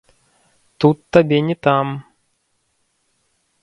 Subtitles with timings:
[0.85, 1.87] Тут табе не там.